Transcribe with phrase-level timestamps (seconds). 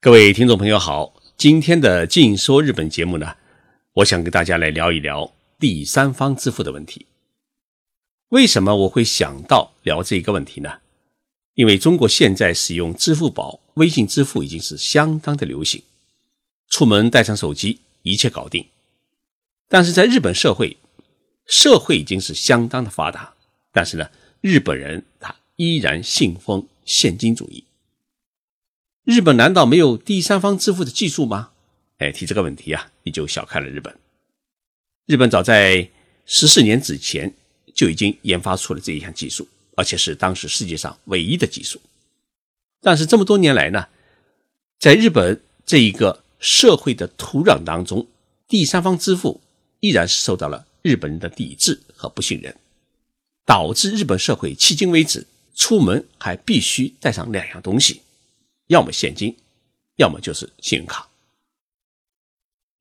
[0.00, 3.34] 各位听众朋友好，今天的《静说日本》节目呢，
[3.94, 7.06] 我想跟大家来聊一聊第三方支付的问题。
[8.28, 10.78] 为什么我会想到聊这一个问题呢？
[11.54, 15.82] 因为中国现在使用支付宝、微信支付已经是相当的流行，
[16.68, 18.64] 出门带上手机，一切搞定。
[19.68, 20.76] 但是在日本社会，
[21.44, 23.34] 社会已经是相当的发达，
[23.72, 24.08] 但是呢，
[24.42, 27.64] 日本人他依然信奉现金主义。
[29.08, 31.52] 日本难道没有第三方支付的技术吗？
[31.96, 33.96] 哎，提这个问题啊，你就小看了日本。
[35.06, 35.88] 日本早在
[36.26, 37.32] 十四年之前
[37.74, 41.80] 就已经研发出了这一项技术，而且是当时世界上唯一的技术。
[42.82, 43.86] 但是这么多年来呢，
[44.78, 48.06] 在日本这一个社会的土壤当中，
[48.46, 49.40] 第三方支付
[49.80, 52.54] 依然是受到了日本人的抵制和不信任，
[53.46, 58.02] 导致日本社会迄今为止出门还必须带上两样东西。
[58.68, 59.36] 要么现金，
[59.96, 61.08] 要么就是信用卡。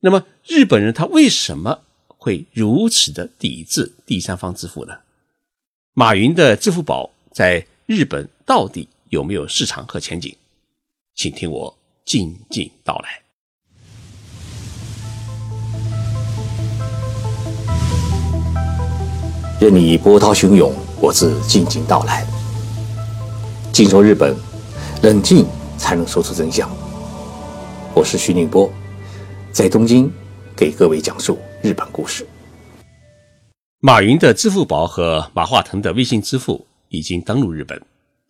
[0.02, 5.00] 那么日本人他为什么会如此的抵制第三方支付呢？
[5.94, 10.36] 马云的支付宝在日本到底有没有市场和前景？
[11.16, 13.22] 请听我静静道来。
[19.60, 22.28] 任你波涛汹涌，我自静静到来。
[23.72, 24.36] 静说日本，
[25.02, 25.48] 冷静。
[25.78, 26.70] 才能说出真相。
[27.94, 28.72] 我是徐宁波，
[29.52, 30.12] 在东京
[30.56, 32.28] 给各位讲述日本故事。
[33.80, 37.82] 马云的支付宝和马化腾的微信支付已经登陆日本。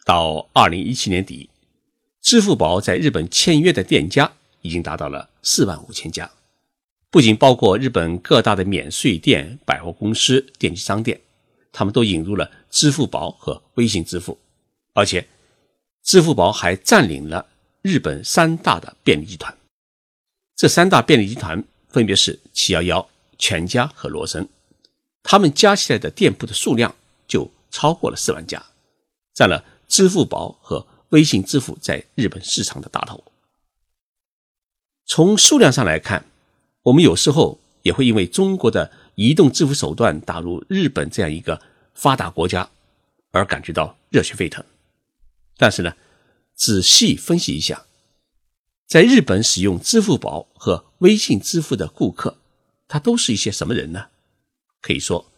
[0.06, 1.50] 到二零一七年底，
[2.22, 4.32] 支付宝在日本签约的店家
[4.62, 6.30] 已经达到了四万五千家，
[7.10, 11.20] 不仅包括日本各大的免税店、百货公司、电器商店，
[11.74, 14.38] 他们都引入了支付宝和微信支付，
[14.94, 15.26] 而且。
[16.08, 17.46] 支付宝还占领了
[17.82, 19.54] 日本三大的便利集团，
[20.56, 24.48] 这三大便利集团分别是七幺幺、全家和罗森，
[25.22, 26.96] 他们加起来的店铺的数量
[27.28, 28.66] 就超过了四万家，
[29.34, 33.22] 占了支付宝和微信支付在日本市场的大头。
[35.06, 36.24] 从数量上来看，
[36.84, 41.62] 我们有时候也会因为中国的移动支付手段打入日本这样一个
[41.94, 42.70] 发达国家
[43.32, 44.64] 而感觉到热血沸腾。
[45.60, 45.92] 但是呢，
[46.58, 47.86] 仔细分析一下，
[48.88, 52.40] 在日本使用支付宝和微信支付的顾客，
[52.88, 54.08] 他都是一些什么人呢？
[54.82, 55.32] 可以说，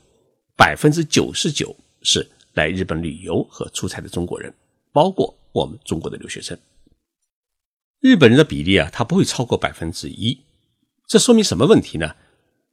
[0.55, 4.53] 百分之九十九是来日本旅游和出差的中国人，
[4.93, 6.57] 包括我们中国的留学生。
[7.99, 10.39] 日本人的比例啊，他不会超过百分之一。
[11.05, 12.15] 这说明什么问题呢？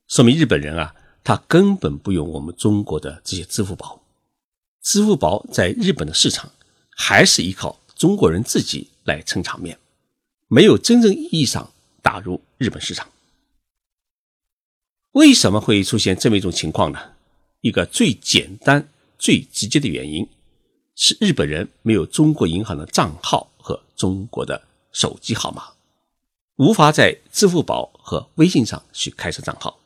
[0.06, 4.02] 说明日本人啊，他根本不用我们中国的这些支付宝。
[4.80, 6.52] 支付宝在日本的市场。
[6.98, 9.78] 还是依靠中国人自己来撑场面，
[10.48, 13.10] 没有真正意义上打入日本市场。
[15.12, 17.00] 为什么会出现这么一种情况呢？
[17.62, 18.86] 一个最简单、
[19.18, 20.28] 最直接的原因
[20.94, 25.64] 是日本人没有中国银行的账号和中国的手机号码，
[26.56, 29.80] 无法在支付宝和微信上去开设账号。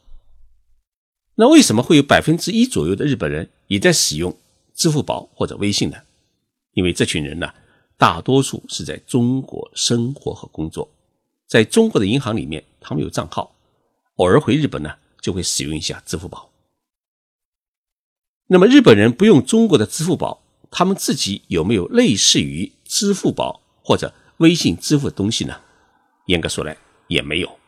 [1.37, 4.37] 那为什么会有百分之一左右的日本人也在使用
[4.75, 5.98] 支付宝或者微信呢？
[6.72, 7.54] 因为这群人呢，
[8.00, 10.91] 大多数是在中国生活和工作，
[11.47, 13.55] 在中国的银行里面，他们有账号，
[14.16, 16.50] 偶尔回日本呢，就会使用一下支付宝。
[18.47, 25.60] 那么日本人不用中国的支付宝，他们自己有没有类似于支付宝或者微信支付的东西呢？
[26.25, 26.78] 严格说来，
[27.09, 27.59] 也没有。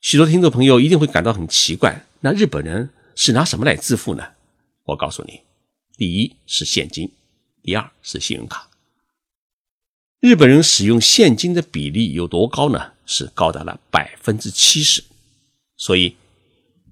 [0.00, 4.32] 许多听众朋友一定会感到很奇怪，那日本人是拿什么来支付呢？
[4.82, 5.42] 我告诉你，
[5.96, 7.12] 第一是现金。
[7.62, 8.69] 第二是信用卡，
[10.20, 12.92] 日本人使用现金的比例有多高呢？
[13.06, 15.02] 是高达了百分之七十。
[15.78, 16.16] 所以，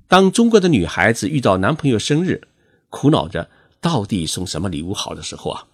[0.09, 2.49] 当中国的女孩子遇到男朋友生日，
[2.89, 3.51] 苦恼着
[3.83, 5.67] 到底送什么礼物好的时候啊，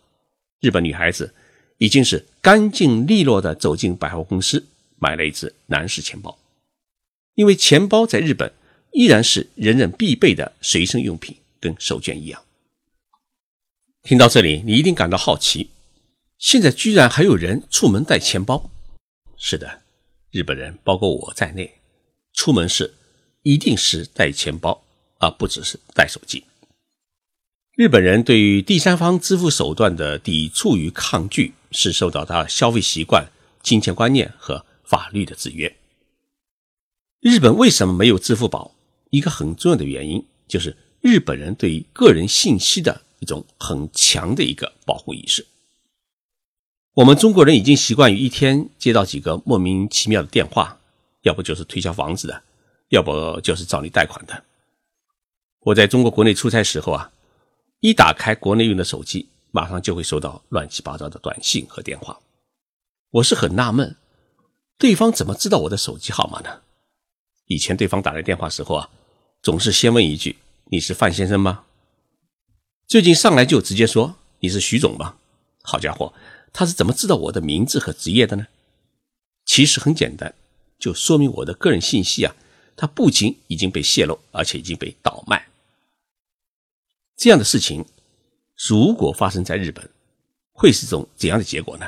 [0.60, 1.32] 日本女孩子
[1.78, 4.66] 已经是干净利落的走进百货公司，
[4.98, 6.36] 买了一只男士钱包，
[7.36, 8.52] 因为钱包在日本
[8.90, 12.42] 依然是人人必备的随身用品，跟手绢一样。
[14.02, 15.70] 听到这里，你一定感到好奇：
[16.44, 18.70] 现在居然还有人出门带钱包？
[19.38, 19.80] 是的，
[20.30, 21.78] 日本人包括我在内，
[22.34, 22.92] 出门时
[23.44, 24.84] 一定是带钱包，
[25.20, 26.44] 而不只是带手机。
[27.74, 33.26] 日本人对于第三方支付手段的抵触与抗拒，是受到他消费习惯、
[33.62, 35.74] 金钱观念和法律的制约。
[37.20, 38.74] 日本为什么没有支付宝？
[39.08, 43.00] 一个很重要的原因就是日本人对于个人信息的。
[43.20, 45.46] 一种很强的一个保护意识。
[46.94, 50.78] 我们中国人已经习惯于一天接到几个莫名其妙的电话，
[51.22, 52.42] 要不就是推销房子的，
[52.90, 54.44] 要不就是找你贷款的。
[55.58, 57.10] 我在中国国内出差时候啊，
[57.80, 62.16] 一打开国内用的手机，马上就会收到乱七八糟的短信和电话。
[63.10, 63.96] 我是很纳闷，
[64.78, 66.60] 对方怎么知道我的手机号码呢？
[67.46, 68.88] 以前对方打来电话时候啊，
[69.42, 70.36] 总是先问一句
[70.70, 71.64] ：“你是范先生吗？”
[72.86, 75.16] 最近上来就直接说：“你是徐总吗？”
[75.66, 76.12] 好家伙，
[76.54, 78.46] 他是怎么知道我的名字和职业的呢？
[79.44, 80.34] 其实很简单，
[80.78, 82.34] 就说明我的个人信息啊，
[82.76, 85.48] 它不仅已经被泄露，而且已经被倒卖。
[87.16, 87.84] 这样的事情，
[88.68, 89.90] 如果发生在日本，
[90.52, 91.86] 会是种怎样的结果呢？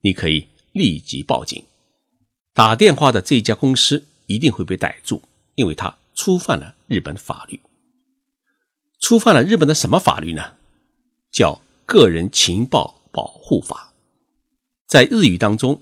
[0.00, 1.62] 你可以立即报警，
[2.54, 5.20] 打电话的这家公司一定会被逮住，
[5.56, 7.60] 因为他触犯了日本法律。
[8.98, 10.54] 触犯了日本的什么法律呢？
[11.30, 11.52] 叫
[11.84, 13.92] 《个人情报保护法》。
[14.86, 15.80] 在日语当中，“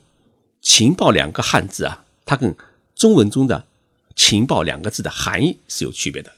[0.61, 2.55] 情报”两个汉字啊，它跟
[2.95, 3.67] 中文中的
[4.15, 6.31] “情报”两个字的含义是有区别的。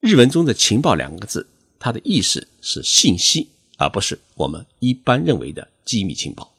[0.00, 1.48] 日文中的“情报”两个字，
[1.78, 6.54] 它的意思是信息，而不是我们一般认为的机密情报。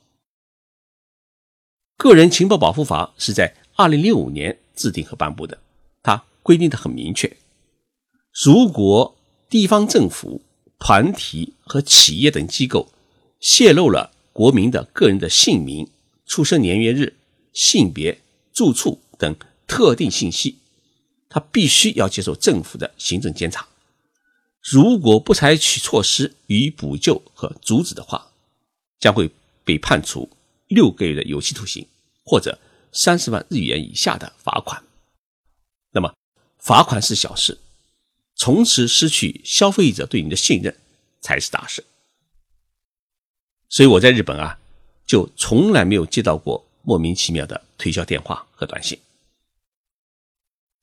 [1.98, 5.58] 个人情报保护法是在二零零五年制定和颁布的，
[6.02, 7.38] 它规定的很明确：
[8.44, 9.16] 如果
[9.50, 10.42] 地方政府、
[10.80, 12.93] 团体和企业等机构
[13.44, 15.90] 泄露了国民的个人的姓名、
[16.26, 17.18] 出生年月日、
[17.52, 18.22] 性别、
[18.54, 19.36] 住处等
[19.68, 20.58] 特定信息，
[21.28, 23.68] 他必须要接受政府的行政监察。
[24.62, 28.32] 如果不采取措施予以补救和阻止的话，
[28.98, 29.30] 将会
[29.66, 30.30] 被判处
[30.70, 31.86] 六个月的有期徒刑。
[32.26, 32.58] 或者
[32.94, 34.82] 三十万日元以下的罚款，
[35.92, 36.14] 那么
[36.58, 37.58] 罚款是小事，
[38.34, 40.74] 从此失去消费者对你的信任
[41.20, 41.84] 才是大事。
[43.74, 44.60] 所以我在日本啊，
[45.04, 49.00] 就从来没有接到过莫名其妙的推销电话和短信。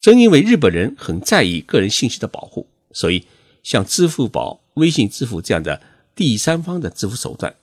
[0.01, 3.25] 正因为日本人很在意个人信息的保护，所以
[3.63, 5.81] 像支付宝、微信支付这样的
[6.17, 7.55] 第三方的支付手段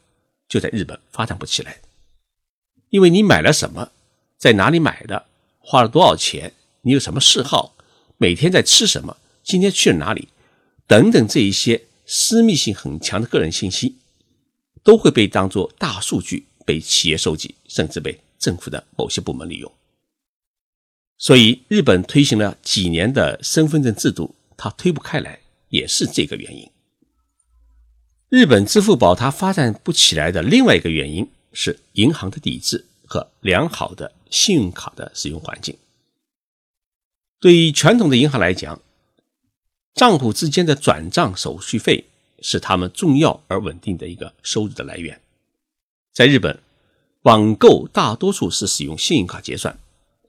[0.47, 1.81] 就在日本发展不起来。
[2.89, 3.91] 因为你买了什么，
[4.37, 5.25] 在哪里买的，
[5.59, 6.53] 花了多少钱，
[6.83, 7.75] 你有什么嗜好，
[8.15, 10.29] 每天在吃什么，今天去了哪里，
[10.87, 13.97] 等等，这一些私密性很强的个人信息，
[14.87, 19.69] 都会被当作大数据被企业收集，甚至被政府的某些部门利用。
[21.17, 26.71] 所以，日本推行了几年的身份证制度，它推不开来，也是这个原因。
[28.29, 31.29] 日本支付宝它发展不起来的另外一个原因。
[31.53, 35.75] 是银行的抵制和良好的信用卡的使用环境。
[37.39, 38.79] 对于传统的银行来讲，
[39.95, 42.05] 账户之间的转账手续费
[42.41, 45.21] 是他们重要而稳定的一个收入的来源。
[46.13, 46.59] 在日本，
[47.23, 49.77] 网购大多数是使用信用卡结算，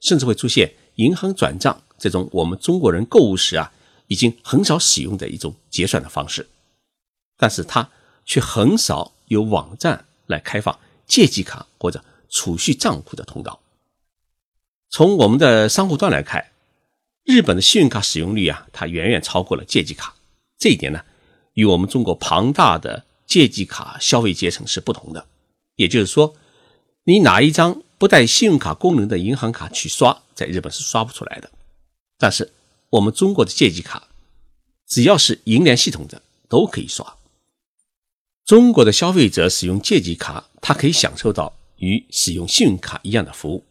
[0.01, 3.71] 甚至会出现银行转账这种我们中国人购物时啊
[4.07, 6.47] 已经很少使用的一种结算的方式。
[7.37, 7.89] 但是它
[8.25, 10.79] 却很少有网站来开放。
[11.09, 13.59] 借记卡或者储蓄账户的通道。
[14.91, 16.51] 从我们的商户端来看，
[17.23, 20.13] 日本的信用卡使用率啊，它远远超过了借记卡。
[20.59, 21.03] 这一点呢，
[21.59, 25.25] 与我们中国庞大的借记卡消费阶层是不同的。
[25.75, 26.33] 也就是说，
[27.03, 31.51] 你拿一张不带信用卡功能的银行卡去刷，在日本是刷不出来的。
[32.17, 32.53] 但是
[32.91, 34.07] 我们中国的借记卡，
[34.87, 37.17] 只要是银联系统的都可以刷。
[38.45, 43.65] 中国的消费者使用借记卡，他可以享受到与使用信用卡一样的服务，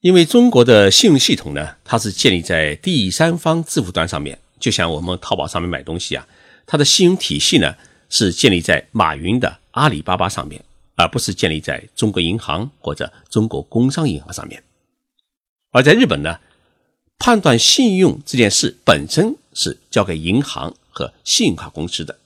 [0.00, 6.28] 因为中国的信用系统呢，它是建立在第三方支付端上面，就像我们淘宝上面买东西啊，
[6.66, 7.76] 它的信用体系呢
[8.08, 10.64] 是建立在马云的阿里巴巴上面，
[10.96, 14.62] 而不是建立在中国银行或者中国工商银行上面。
[15.70, 16.40] 而在日本呢，
[17.18, 22.18] 判断信用这件事本身是交给银行和信用卡公司的。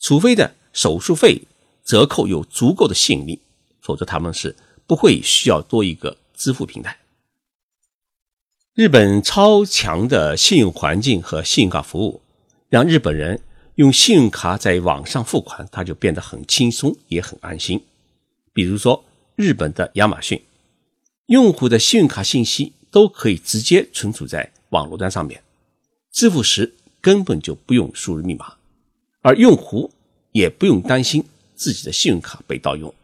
[0.00, 1.42] 除非的手术费
[1.84, 3.40] 折扣有足够的吸引力，
[3.80, 4.54] 否则他们是
[4.86, 6.98] 不会需要多一个支付平台。
[8.74, 12.20] 日本超强的信用环境和信用卡服务，
[12.68, 13.40] 让日本人
[13.76, 17.84] 用信用卡在网上付款，他就变得很轻松，也很安心。
[18.52, 19.04] 比如说，
[19.34, 20.40] 日本的亚马逊，
[21.26, 25.42] 用户的信用卡信息都可以直接存储在网络端上面，
[26.12, 28.54] 支付时根本就不用输入密码。
[29.22, 29.90] 而用户
[30.30, 31.24] 也不用担心
[31.56, 32.94] 自己的信用卡被盗用，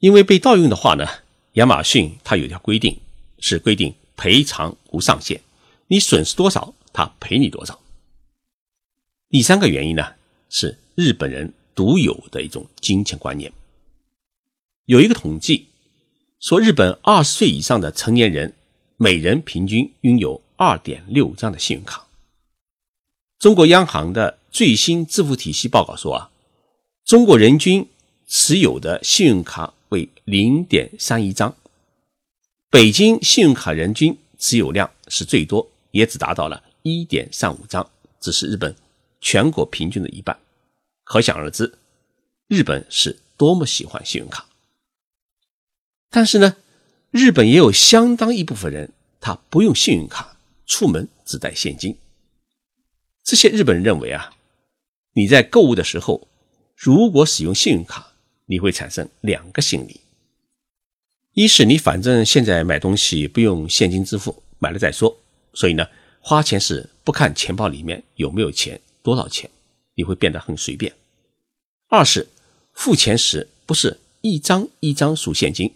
[0.00, 1.06] 因为被盗用的话呢，
[1.52, 2.98] 亚马逊它有条规定，
[3.38, 5.40] 是规定赔偿无上限，
[5.86, 7.78] 你损失多少，它赔你多少。
[9.30, 10.14] 第三个原因呢，
[10.48, 13.52] 是日本人独有的一种金钱观念，
[14.86, 15.66] 有一个统计
[16.40, 18.54] 说，日本二十岁以上的成年人
[18.96, 22.06] 每人平均拥有二点六张的信用卡。
[23.38, 26.30] 中国央行的最新支付体系报告说啊，
[27.04, 27.86] 中国人均
[28.26, 31.54] 持有的信用卡为零点三一张，
[32.70, 38.74] 北京信用卡人均持有量是最多，也只达到了一点三五张，只是日本
[39.20, 40.38] 全国平均的一半。
[41.04, 41.78] 可想而知，
[42.46, 44.46] 日本是多么喜欢信用卡。
[46.10, 46.56] 但是呢，
[47.10, 51.96] 日本也有相当一部分人，他不用信用卡，出门只带现金。
[53.24, 54.34] 这些日本人认为啊，
[55.12, 56.28] 你在购物的时候，
[56.74, 58.12] 如果使用信用卡，
[58.46, 60.00] 你会产生两个心理：
[61.34, 65.14] 一是你反正现在买东西不用现金支付，买了再说，
[65.52, 65.86] 所以呢，
[66.20, 69.50] 花钱是不看钱包里面有没有钱，多少钱，
[69.94, 70.92] 你会变得很随便；
[71.88, 72.28] 二是
[72.72, 75.72] 付钱时不是一张一张数现金。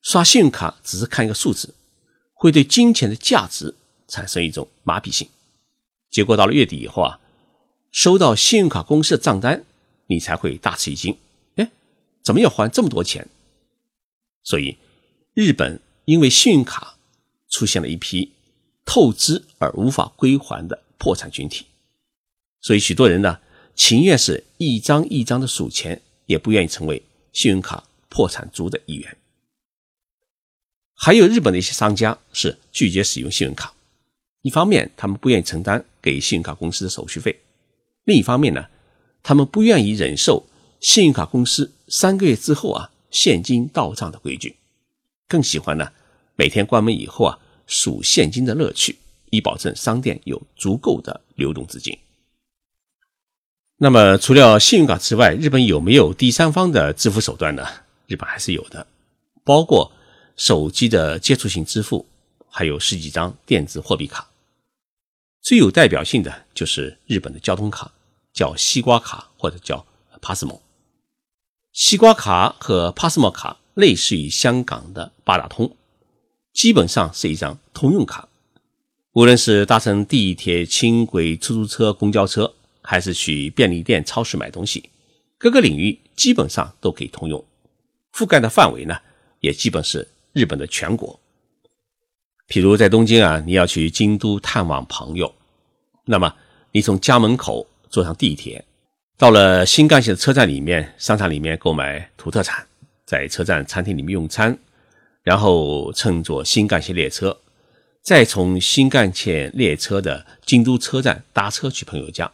[0.00, 1.74] 刷信用卡只是看一个数字，
[2.32, 3.74] 会对金钱的价值
[4.08, 5.28] 产生一种麻痹性。
[6.10, 7.20] 结果到了月底以后啊，
[7.90, 9.64] 收到信用卡公司的账单，
[10.06, 11.16] 你才会大吃一惊。
[11.54, 11.70] 哎，
[12.22, 13.28] 怎么要还这么多钱？
[14.42, 14.76] 所以，
[15.34, 16.96] 日本因为信用卡
[17.48, 18.32] 出现了一批
[18.84, 21.66] 透支而无法归还的破产群体，
[22.62, 23.38] 所以许多人呢，
[23.74, 27.02] 情愿是一张一张的数钱，也不愿意成为
[27.32, 29.16] 信用卡破产族的一员。
[30.94, 33.74] 还有日本的一些商家是拒绝使用信用卡，
[34.42, 37.40] 一方面他们不愿意承担给信用卡公司的手续费，
[38.04, 38.66] 另一方面呢，
[39.24, 40.46] 他们不愿意忍受
[40.80, 44.54] 信用卡公司三个月之后啊现金到账的规矩，
[45.26, 45.90] 更喜欢呢
[46.36, 48.96] 每天关门以后啊数现金的乐趣，
[49.30, 51.98] 以保证商店有足够的流动资金。
[53.82, 57.66] 那么除了信用卡之外，日本有没有第三方的支付手段呢？
[58.06, 58.86] 日本还是有的，
[59.42, 59.90] 包括。
[60.34, 62.06] 手机的接触性支付，
[62.48, 64.30] 还有十几张电子货币卡，
[65.42, 67.92] 最有代表性的就是日本的交通卡，
[68.32, 69.84] 叫西瓜卡或者叫
[70.22, 70.60] Passmo。
[71.72, 75.76] 西瓜卡和 Passmo 卡类似于香港的八达通，
[76.54, 78.26] 基本上是一张通用卡，
[79.12, 84.90] 无论是搭乘地铁、轻轨、出租车、公交车，还是去便利店、超市买东西，
[85.38, 87.42] 各个领域基本上都可以通用，
[88.12, 88.96] 覆盖的范围呢，
[89.40, 90.08] 也基本是。
[90.34, 91.20] 日本的全国，
[92.48, 95.30] 譬如在东京啊，你要去京都探望朋友，
[96.06, 96.34] 那么
[96.70, 98.64] 你从家门口坐上地铁，
[99.18, 102.66] 到了新干线的车站里面、商场里面购买土特产，
[103.04, 104.58] 在车站餐厅里面用餐，
[105.22, 107.38] 然后乘坐新干线列车，
[108.00, 112.32] 再从新干线列车的京都车站搭车去朋友家，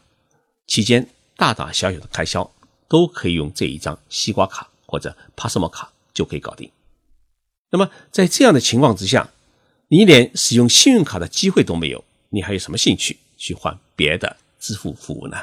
[0.68, 2.48] 期间大大小小的开销
[2.88, 6.70] 都可以用这一张西瓜卡或者帕斯莫卡就可以搞定。
[7.70, 9.30] 那么，在这样的情况之下，
[9.88, 15.36] 你连使用信用卡的机会都没有，你还有什么兴趣去换别的支付服务呢？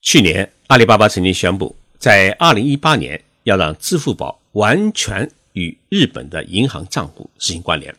[0.00, 7.94] 去年，阿里巴巴曾经宣布，在二零一八年要让支付宝完全与日本的银行账户实行关联，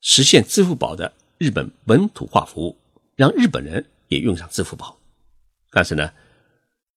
[0.00, 2.76] 实现支付宝的日本本土化服务，
[3.16, 4.96] 让日本人也用上支付宝。
[5.70, 6.12] 但是呢，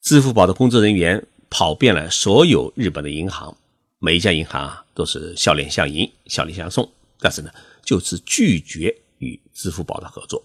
[0.01, 3.55] 支付宝的工作人员跑遍了所有日本的银行。
[4.00, 7.50] 每一家银行啊都是笑脸相迎、笑脸相送，但是呢，
[7.84, 10.43] 就是拒绝与支付宝的合作。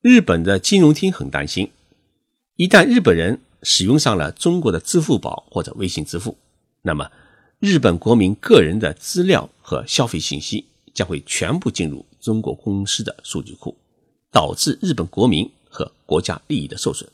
[0.00, 1.70] 日本的金融厅很担心，
[2.56, 6.36] 一旦日本人使用上了中国的支付宝或者微信支付，
[6.82, 7.10] 那么
[7.60, 13.76] 日本国民个人的资料和消费信息将会全部进入中国公司的数据库，
[14.30, 17.08] 导致日本国民和国家利益的受损。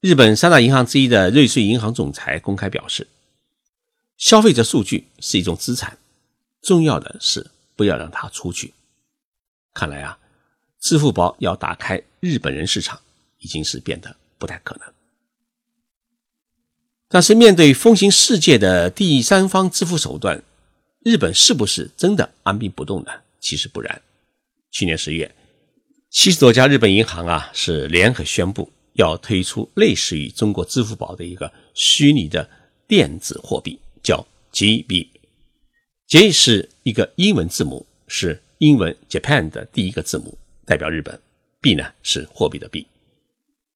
[0.00, 3.06] 日本三大银行之一的瑞穗银行总裁公开表示。
[4.16, 5.98] 消费者数据是一种资产，
[6.62, 8.72] 重要的是不要让它出去。
[9.74, 10.16] 看来啊，
[10.78, 13.00] 支付宝要打开日本人市场，
[13.40, 14.88] 已经是变得不太可能。
[17.08, 20.40] 但是面对风行世界的第三方支付手段，
[21.00, 23.10] 日本是不是真的按兵不动呢？
[23.40, 24.00] 其实不然。
[24.70, 25.34] 去年十月，
[26.14, 32.48] 七十多家日本银行啊是联合宣布要推出类似于中国支付宝的一个虚拟的
[32.86, 33.80] 电子货币。
[34.00, 41.20] 叫 GB，J 是一个英文字母，是英文 Japan 的第一个字母，代表日本
[41.60, 42.86] ；B 呢是货币的币。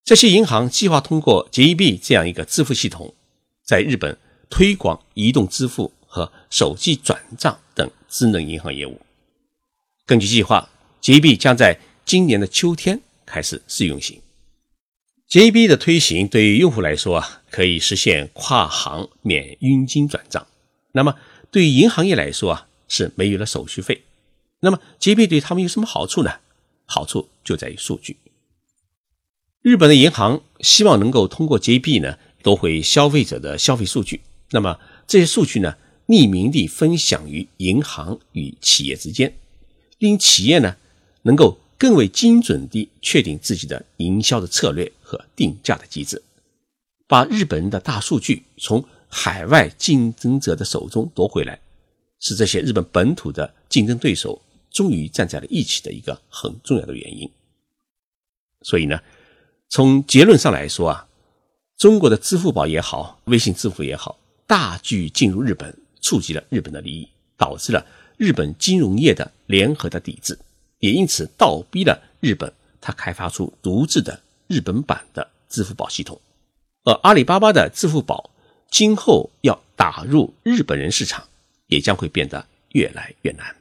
[0.04, 3.12] 这些银行计划通过 GB 这样一个支付系统，
[3.64, 4.16] 在日本
[4.48, 9.00] 推广移动支付和手机转账等智能银行业务。
[10.06, 10.70] 根据计划
[11.02, 14.22] ，GB 将在今年的秋天开始试运行。
[15.28, 20.46] JB 的推行对于用户来说啊，可以实现跨行免佣金转账。
[20.92, 21.16] 那么
[21.50, 24.04] 对于银行业来说啊，是没有了手续费。
[24.60, 26.36] 那么 JB 对他们有什么好处呢？
[26.86, 28.16] 好处就在于数据。
[29.60, 34.22] 日本的银行希望能够通过 JB 呢，夺回消费者的消费数据。
[34.52, 39.36] 那么这些数据呢，匿名地分享于银行与企业之间，
[39.98, 40.76] 令企业呢
[41.24, 46.20] 能够更为精准地确定自己的营销的策略和定价的机制，
[47.06, 51.60] 把日本人的大数据从海外竞争者的手中夺回来，
[52.18, 57.30] 是这些日本本土的竞争对手终于站在了一起的一个很重要的原因。
[58.62, 59.00] 所以呢，
[59.68, 61.06] 从结论上来说啊，
[61.76, 64.18] 中国的支付宝也好，微信支付也好。
[64.48, 70.36] 大举进入日本，触及了日本的利益，导致了日本金融业的联合的抵制，
[70.78, 76.20] 也因此倒逼了日本，它开发出独自的日本版的支付宝系统。
[76.84, 78.30] 而阿里巴巴的支付宝
[78.70, 81.26] 今后要打入日本人市场，
[81.66, 83.56] 也将会变得越来越难。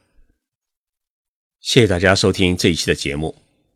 [1.60, 3.34] 谢谢大家收听这一期的节目。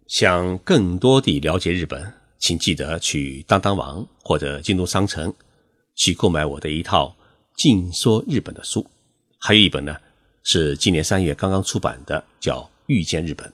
[0.09, 5.33] 想更多地了解日本，请记得去当当网或者京东商城。
[5.95, 7.15] 去购买我的一套
[7.61, 8.87] 《静说日本》的书，
[9.39, 9.95] 还有一本呢，
[10.43, 13.47] 是今年三月刚刚出版的，叫《遇见日本》。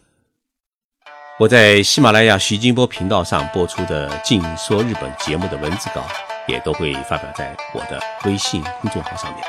[1.38, 6.04] 我在喜马拉雅徐金波频道上播出的《静说日本》节目的文字稿，
[6.48, 9.44] 也都会发表在我的微信公众号上面。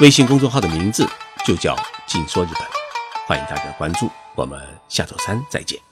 [0.00, 1.06] 微信公众号的名字
[1.44, 1.76] 就叫
[2.08, 2.66] “静说日本”，
[3.28, 4.10] 欢迎大家关注。
[4.34, 5.91] 我们下周三再见。